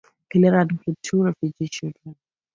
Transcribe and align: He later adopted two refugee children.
He 0.33 0.39
later 0.39 0.57
adopted 0.61 0.97
two 1.03 1.21
refugee 1.21 1.67
children. 1.69 2.15